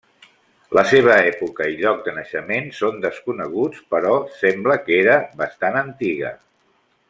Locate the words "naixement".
2.15-2.71